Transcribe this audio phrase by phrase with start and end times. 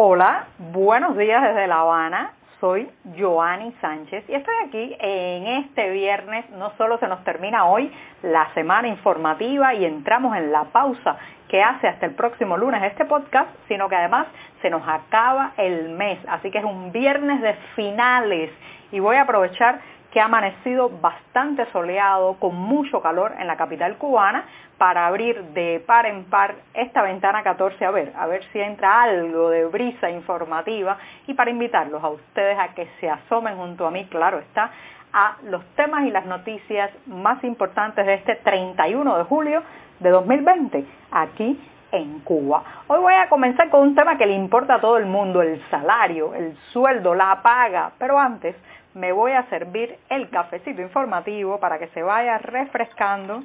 [0.00, 2.30] Hola, buenos días desde La Habana.
[2.60, 6.48] Soy Joanny Sánchez y estoy aquí en este viernes.
[6.50, 11.16] No solo se nos termina hoy la semana informativa y entramos en la pausa
[11.48, 14.28] que hace hasta el próximo lunes este podcast, sino que además
[14.62, 16.20] se nos acaba el mes.
[16.28, 18.52] Así que es un viernes de finales
[18.92, 19.80] y voy a aprovechar
[20.12, 24.44] que ha amanecido bastante soleado, con mucho calor en la capital cubana,
[24.78, 29.02] para abrir de par en par esta ventana 14 a ver, a ver si entra
[29.02, 30.96] algo de brisa informativa.
[31.26, 34.70] Y para invitarlos a ustedes a que se asomen junto a mí, claro está,
[35.18, 39.64] a los temas y las noticias más importantes de este 31 de julio
[39.98, 42.62] de 2020 aquí en Cuba.
[42.86, 45.60] Hoy voy a comenzar con un tema que le importa a todo el mundo, el
[45.70, 48.54] salario, el sueldo, la paga, pero antes
[48.94, 53.42] me voy a servir el cafecito informativo para que se vaya refrescando.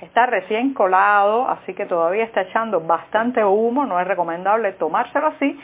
[0.00, 5.58] Está recién colado, así que todavía está echando bastante humo, no es recomendable tomárselo así.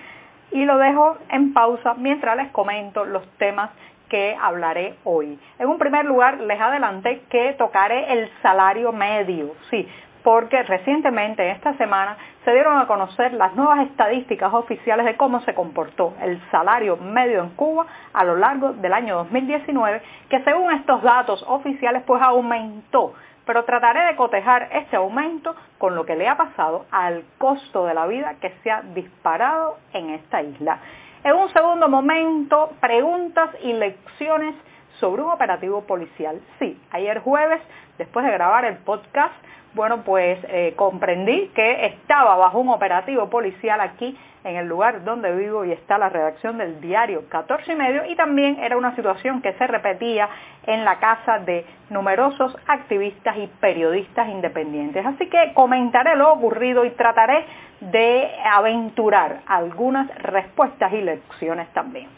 [0.51, 3.71] Y lo dejo en pausa mientras les comento los temas
[4.13, 5.39] que hablaré hoy.
[5.59, 9.55] En un primer lugar, les adelanté que tocaré el salario medio.
[9.71, 9.89] Sí,
[10.23, 15.55] porque recientemente, esta semana, se dieron a conocer las nuevas estadísticas oficiales de cómo se
[15.55, 21.03] comportó el salario medio en Cuba a lo largo del año 2019, que según estos
[21.03, 23.15] datos oficiales pues aumentó.
[23.47, 27.95] Pero trataré de cotejar este aumento con lo que le ha pasado al costo de
[27.95, 30.79] la vida que se ha disparado en esta isla.
[31.25, 34.55] En un segundo momento, preguntas y lecciones
[35.03, 36.41] sobre un operativo policial.
[36.61, 37.61] Sí, ayer jueves,
[37.99, 39.35] después de grabar el podcast,
[39.75, 45.35] bueno, pues eh, comprendí que estaba bajo un operativo policial aquí en el lugar donde
[45.35, 49.43] vivo y está la redacción del diario 14 y medio y también era una situación
[49.43, 50.29] que se repetía
[50.67, 55.05] en la casa de numerosos activistas y periodistas independientes.
[55.05, 57.45] Así que comentaré lo ocurrido y trataré
[57.81, 62.09] de aventurar algunas respuestas y lecciones también.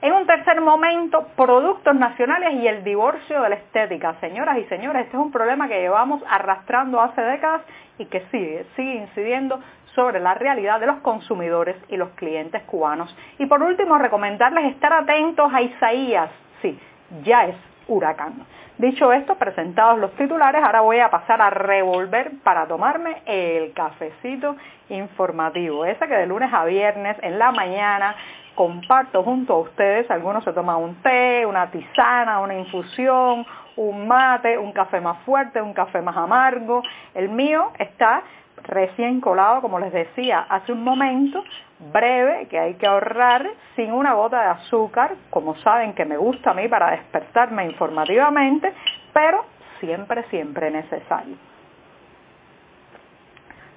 [0.00, 4.14] En un tercer momento, productos nacionales y el divorcio de la estética.
[4.20, 7.62] Señoras y señores, este es un problema que llevamos arrastrando hace décadas
[7.98, 9.58] y que sigue, sigue incidiendo
[9.96, 13.12] sobre la realidad de los consumidores y los clientes cubanos.
[13.40, 16.30] Y por último, recomendarles estar atentos a Isaías.
[16.62, 16.78] Sí,
[17.24, 17.56] ya es
[17.88, 18.46] huracán.
[18.78, 24.54] Dicho esto, presentados los titulares, ahora voy a pasar a revolver para tomarme el cafecito
[24.88, 28.14] informativo, ese que de lunes a viernes en la mañana
[28.58, 30.10] comparto junto a ustedes.
[30.10, 33.46] Algunos se toman un té, una tisana, una infusión,
[33.76, 36.82] un mate, un café más fuerte, un café más amargo.
[37.14, 38.24] El mío está
[38.64, 41.44] recién colado, como les decía hace un momento,
[41.92, 46.50] breve, que hay que ahorrar, sin una gota de azúcar, como saben que me gusta
[46.50, 48.74] a mí para despertarme informativamente,
[49.12, 49.44] pero
[49.78, 51.36] siempre, siempre necesario.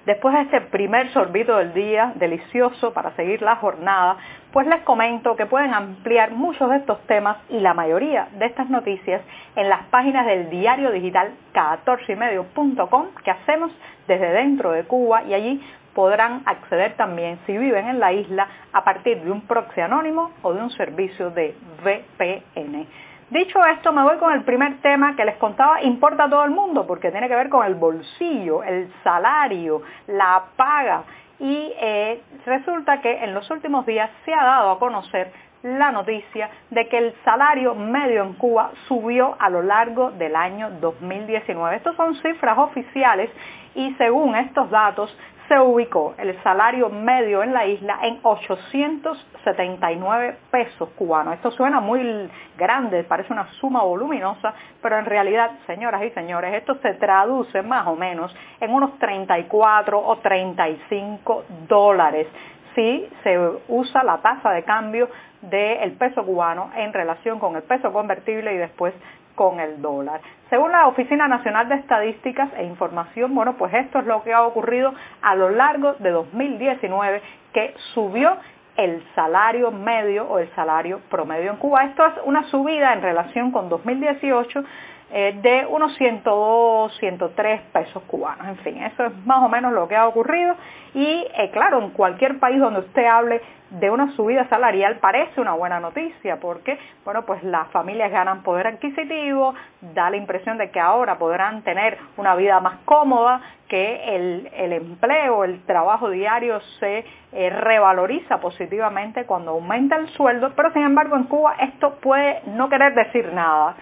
[0.06, 4.16] Después de este primer sorbito del día, delicioso para seguir la jornada,
[4.52, 8.68] pues les comento que pueden ampliar muchos de estos temas y la mayoría de estas
[8.68, 9.22] noticias
[9.54, 13.70] en las páginas del diario digital 14ymedio.com que hacemos
[14.08, 15.62] desde dentro de Cuba y allí
[15.94, 20.52] podrán acceder también si viven en la isla a partir de un proxy anónimo o
[20.52, 22.86] de un servicio de VPN.
[23.32, 26.50] Dicho esto, me voy con el primer tema que les contaba, importa a todo el
[26.50, 31.04] mundo, porque tiene que ver con el bolsillo, el salario, la paga.
[31.38, 35.32] Y eh, resulta que en los últimos días se ha dado a conocer
[35.62, 40.68] la noticia de que el salario medio en Cuba subió a lo largo del año
[40.82, 41.76] 2019.
[41.76, 43.30] Estos son cifras oficiales
[43.74, 45.16] y según estos datos
[45.52, 51.34] se ubicó el salario medio en la isla en 879 pesos cubanos.
[51.34, 56.76] Esto suena muy grande, parece una suma voluminosa, pero en realidad, señoras y señores, esto
[56.76, 62.28] se traduce más o menos en unos 34 o 35 dólares
[62.74, 63.38] si se
[63.68, 65.10] usa la tasa de cambio
[65.42, 68.94] del peso cubano en relación con el peso convertible y después
[69.34, 70.20] con el dólar.
[70.50, 74.42] Según la Oficina Nacional de Estadísticas e Información, bueno, pues esto es lo que ha
[74.42, 77.22] ocurrido a lo largo de 2019,
[77.52, 78.36] que subió
[78.76, 81.84] el salario medio o el salario promedio en Cuba.
[81.84, 84.64] Esto es una subida en relación con 2018
[85.12, 88.48] eh, de unos 102, 103 pesos cubanos.
[88.48, 90.56] En fin, eso es más o menos lo que ha ocurrido.
[90.94, 95.54] Y eh, claro, en cualquier país donde usted hable de una subida salarial parece una
[95.54, 99.54] buena noticia porque, bueno, pues las familias ganan poder adquisitivo,
[99.94, 104.72] da la impresión de que ahora podrán tener una vida más cómoda, que el, el
[104.74, 111.16] empleo, el trabajo diario se eh, revaloriza positivamente cuando aumenta el sueldo, pero sin embargo
[111.16, 113.74] en Cuba esto puede no querer decir nada.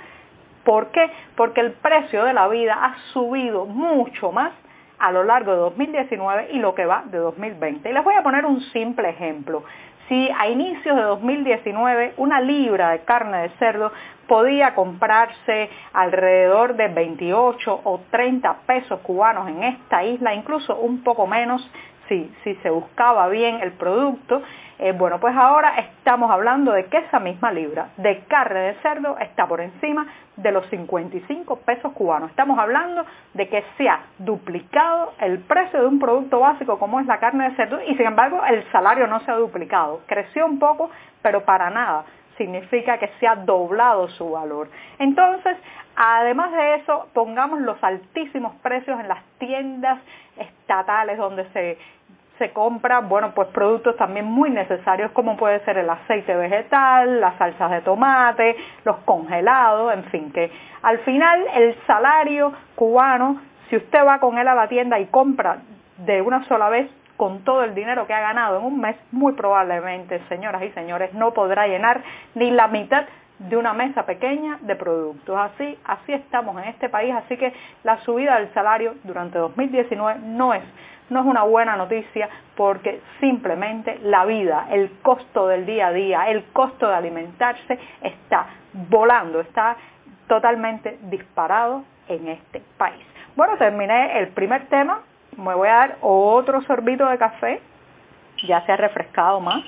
[0.65, 1.11] ¿Por qué?
[1.37, 4.53] Porque el precio de la vida ha subido mucho más
[4.99, 7.89] a lo largo de 2019 y lo que va de 2020.
[7.89, 9.65] Y les voy a poner un simple ejemplo.
[10.09, 13.93] Si a inicios de 2019 una libra de carne de cerdo
[14.27, 21.27] podía comprarse alrededor de 28 o 30 pesos cubanos en esta isla, incluso un poco
[21.27, 21.69] menos
[22.11, 24.43] si, si se buscaba bien el producto,
[24.81, 29.17] eh, bueno, pues ahora estamos hablando de que esa misma libra de carne de cerdo
[29.19, 32.31] está por encima de los 55 pesos cubanos.
[32.31, 33.05] Estamos hablando
[33.35, 37.51] de que se ha duplicado el precio de un producto básico como es la carne
[37.51, 40.01] de cerdo y sin embargo el salario no se ha duplicado.
[40.07, 40.91] Creció un poco,
[41.23, 42.05] pero para nada
[42.39, 44.69] significa que se ha doblado su valor.
[44.99, 45.59] Entonces,
[45.95, 50.01] además de eso, pongamos los altísimos precios en las tiendas
[50.39, 51.77] estatales donde se
[52.41, 57.37] se compra, bueno, pues productos también muy necesarios como puede ser el aceite vegetal, las
[57.37, 60.51] salsas de tomate, los congelados, en fin, que
[60.81, 65.59] al final el salario cubano, si usted va con él a la tienda y compra
[65.99, 69.35] de una sola vez con todo el dinero que ha ganado en un mes, muy
[69.35, 72.03] probablemente, señoras y señores, no podrá llenar
[72.35, 73.05] ni la mitad
[73.39, 75.37] de una mesa pequeña de productos.
[75.39, 77.53] Así, así estamos en este país, así que
[77.85, 80.63] la subida del salario durante 2019 no es
[81.11, 86.31] no es una buena noticia porque simplemente la vida, el costo del día a día,
[86.31, 89.77] el costo de alimentarse está volando, está
[90.29, 93.05] totalmente disparado en este país.
[93.37, 95.01] Bueno, terminé el primer tema,
[95.37, 97.61] me voy a dar otro sorbito de café,
[98.47, 99.65] ya se ha refrescado más.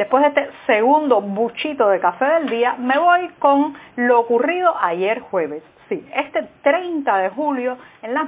[0.00, 5.20] Después de este segundo buchito de café del día, me voy con lo ocurrido ayer
[5.20, 5.62] jueves.
[5.90, 8.24] Sí, este 30 de julio en la,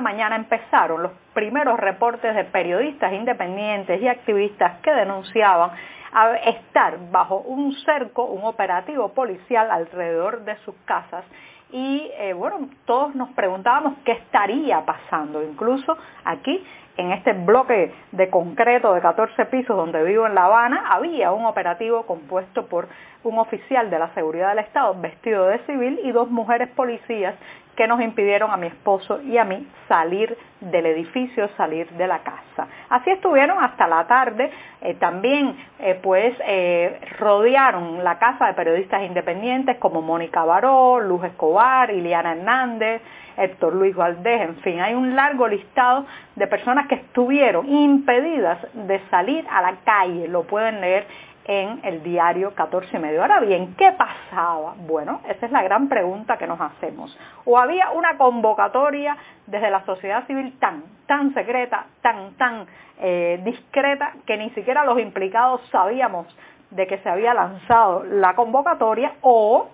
[0.00, 5.72] mañana empezaron los primeros reportes de periodistas independientes y activistas que denunciaban
[6.44, 11.24] estar bajo un cerco, un operativo policial alrededor de sus casas
[11.72, 15.42] y eh, bueno, todos nos preguntábamos qué estaría pasando.
[15.42, 16.64] Incluso aquí,
[17.00, 21.46] en este bloque de concreto de 14 pisos donde vivo en La Habana, había un
[21.46, 22.88] operativo compuesto por
[23.24, 27.34] un oficial de la seguridad del Estado vestido de civil y dos mujeres policías
[27.80, 32.18] que nos impidieron a mi esposo y a mí salir del edificio, salir de la
[32.18, 32.68] casa.
[32.90, 34.50] Así estuvieron hasta la tarde,
[34.82, 41.24] eh, también eh, pues eh, rodearon la casa de periodistas independientes como Mónica Baró, Luz
[41.24, 43.00] Escobar, Iliana Hernández,
[43.38, 46.04] Héctor Luis Valdés, en fin, hay un largo listado
[46.36, 51.06] de personas que estuvieron impedidas de salir a la calle, lo pueden leer
[51.50, 53.22] en el diario 14 y medio.
[53.22, 54.74] Ahora bien, ¿qué pasaba?
[54.86, 57.18] Bueno, esa es la gran pregunta que nos hacemos.
[57.44, 59.16] ¿O había una convocatoria
[59.48, 62.66] desde la sociedad civil tan, tan secreta, tan, tan
[63.00, 66.28] eh, discreta, que ni siquiera los implicados sabíamos
[66.70, 69.14] de que se había lanzado la convocatoria?
[69.22, 69.70] ¿O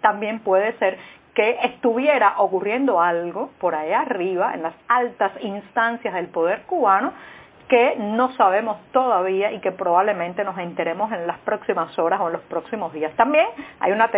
[0.00, 0.96] también puede ser
[1.34, 7.12] que estuviera ocurriendo algo por ahí arriba, en las altas instancias del poder cubano,
[7.68, 12.34] que no sabemos todavía y que probablemente nos enteremos en las próximas horas o en
[12.34, 13.12] los próximos días.
[13.16, 13.46] También
[13.80, 14.10] hay una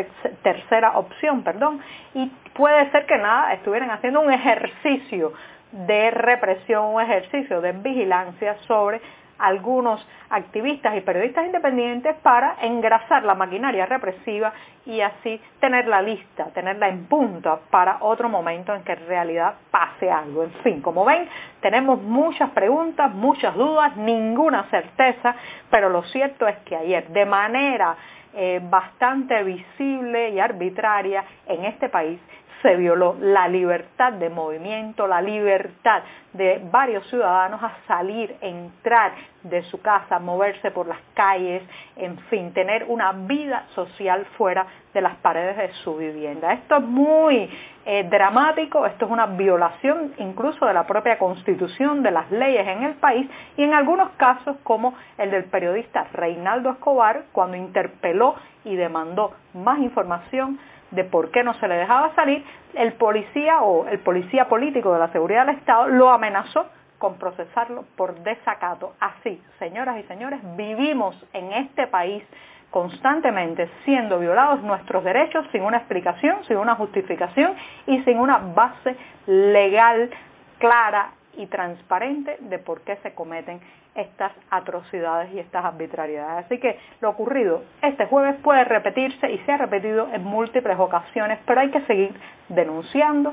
[0.42, 1.80] tercera opción, perdón,
[2.14, 5.32] y puede ser que nada, estuvieran haciendo un ejercicio
[5.72, 9.00] de represión, un ejercicio de vigilancia sobre
[9.38, 14.52] algunos activistas y periodistas independientes para engrasar la maquinaria represiva
[14.84, 19.54] y así tener la lista, tenerla en punta para otro momento en que en realidad
[19.70, 20.44] pase algo.
[20.44, 21.28] En fin, como ven,
[21.60, 25.34] tenemos muchas preguntas, muchas dudas, ninguna certeza,
[25.70, 27.96] pero lo cierto es que ayer de manera
[28.34, 32.20] eh, bastante visible y arbitraria en este país
[32.62, 39.62] se violó la libertad de movimiento, la libertad de varios ciudadanos a salir, entrar de
[39.64, 41.62] su casa, moverse por las calles,
[41.96, 46.52] en fin, tener una vida social fuera de las paredes de su vivienda.
[46.52, 47.50] Esto es muy
[47.84, 52.82] eh, dramático, esto es una violación incluso de la propia constitución, de las leyes en
[52.82, 58.34] el país y en algunos casos como el del periodista Reinaldo Escobar cuando interpeló
[58.64, 60.58] y demandó más información
[60.90, 64.98] de por qué no se le dejaba salir, el policía o el policía político de
[64.98, 66.66] la seguridad del Estado lo amenazó
[66.98, 68.94] con procesarlo por desacato.
[69.00, 72.22] Así, señoras y señores, vivimos en este país
[72.70, 77.54] constantemente siendo violados nuestros derechos sin una explicación, sin una justificación
[77.86, 80.10] y sin una base legal
[80.58, 83.60] clara y transparente de por qué se cometen
[83.94, 86.46] estas atrocidades y estas arbitrariedades.
[86.46, 91.38] Así que lo ocurrido este jueves puede repetirse y se ha repetido en múltiples ocasiones,
[91.46, 92.14] pero hay que seguir
[92.48, 93.32] denunciando,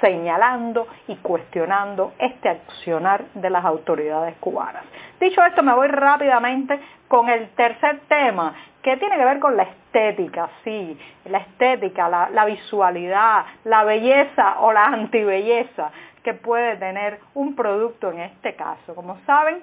[0.00, 4.84] señalando y cuestionando este accionar de las autoridades cubanas.
[5.20, 6.78] Dicho esto, me voy rápidamente
[7.08, 12.30] con el tercer tema que tiene que ver con la estética, sí, la estética, la,
[12.30, 18.94] la visualidad, la belleza o la antibelleza que puede tener un producto en este caso.
[18.94, 19.62] Como saben,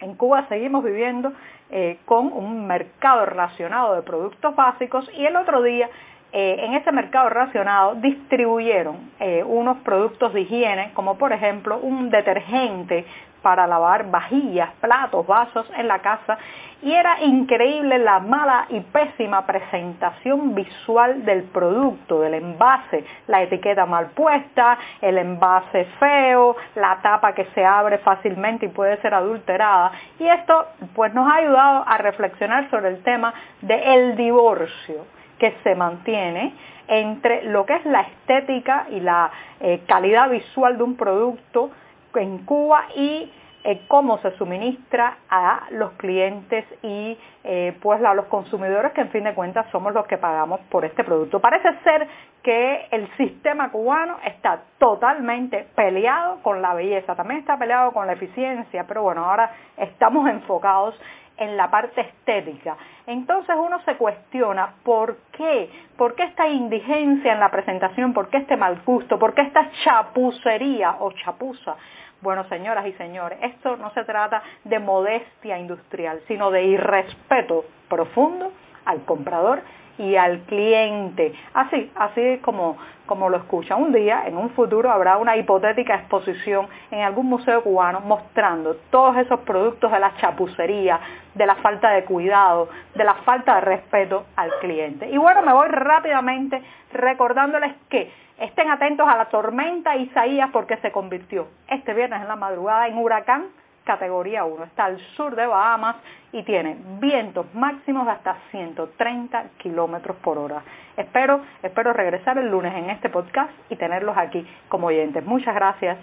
[0.00, 1.32] en Cuba seguimos viviendo
[1.70, 5.88] eh, con un mercado racionado de productos básicos y el otro día
[6.32, 12.10] eh, en ese mercado racionado distribuyeron eh, unos productos de higiene, como por ejemplo un
[12.10, 13.04] detergente
[13.42, 16.38] para lavar vajillas, platos, vasos en la casa.
[16.82, 23.86] Y era increíble la mala y pésima presentación visual del producto, del envase, la etiqueta
[23.86, 29.92] mal puesta, el envase feo, la tapa que se abre fácilmente y puede ser adulterada.
[30.18, 35.06] Y esto pues nos ha ayudado a reflexionar sobre el tema del divorcio
[35.38, 36.54] que se mantiene
[36.88, 39.30] entre lo que es la estética y la
[39.60, 41.70] eh, calidad visual de un producto
[42.14, 43.30] en Cuba y
[43.64, 49.10] eh, cómo se suministra a los clientes y eh, pues a los consumidores que en
[49.10, 51.38] fin de cuentas somos los que pagamos por este producto.
[51.38, 52.08] Parece ser
[52.42, 58.14] que el sistema cubano está totalmente peleado con la belleza, también está peleado con la
[58.14, 61.00] eficiencia, pero bueno, ahora estamos enfocados
[61.36, 62.76] en la parte estética.
[63.06, 68.38] Entonces uno se cuestiona por qué, por qué esta indigencia en la presentación, por qué
[68.38, 71.76] este mal gusto, por qué esta chapucería o chapuza
[72.22, 78.52] bueno, señoras y señores, esto no se trata de modestia industrial, sino de irrespeto profundo
[78.84, 79.62] al comprador
[79.98, 81.32] y al cliente.
[81.54, 83.76] Así, así como, como lo escucha.
[83.76, 89.16] Un día, en un futuro, habrá una hipotética exposición en algún museo cubano mostrando todos
[89.18, 91.00] esos productos de la chapucería,
[91.34, 95.08] de la falta de cuidado, de la falta de respeto al cliente.
[95.10, 96.62] Y bueno, me voy rápidamente
[96.92, 102.36] recordándoles que estén atentos a la tormenta Isaías porque se convirtió este viernes en la
[102.36, 103.46] madrugada en huracán
[103.84, 104.64] categoría 1.
[104.64, 105.96] Está al sur de Bahamas
[106.32, 110.62] y tiene vientos máximos de hasta 130 kilómetros por hora.
[110.96, 115.24] Espero, espero regresar el lunes en este podcast y tenerlos aquí como oyentes.
[115.24, 115.98] Muchas gracias.